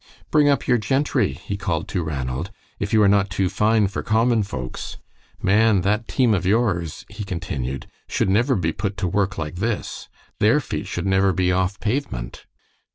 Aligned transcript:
"Bring 0.31 0.49
up 0.49 0.67
your 0.67 0.79
gentry," 0.79 1.31
he 1.33 1.55
called 1.57 1.87
to 1.89 2.01
Ranald, 2.01 2.49
"if 2.79 2.91
you 2.91 3.03
are 3.03 3.07
not 3.07 3.29
too 3.29 3.49
fine 3.49 3.87
for 3.87 4.01
common 4.01 4.41
folks. 4.41 4.97
Man, 5.43 5.81
that 5.81 6.07
team 6.07 6.33
of 6.33 6.43
yours," 6.43 7.05
he 7.07 7.23
continued, 7.23 7.85
"should 8.09 8.27
never 8.27 8.55
be 8.55 8.71
put 8.71 8.97
to 8.97 9.07
work 9.07 9.37
like 9.37 9.57
this. 9.57 10.09
Their 10.39 10.59
feet 10.59 10.87
should 10.87 11.05
never 11.05 11.33
be 11.33 11.51
off 11.51 11.79
pavement." 11.79 12.47